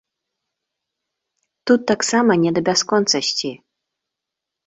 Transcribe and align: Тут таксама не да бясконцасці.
Тут 1.67 1.81
таксама 1.91 2.31
не 2.45 2.51
да 2.55 2.61
бясконцасці. 2.69 3.51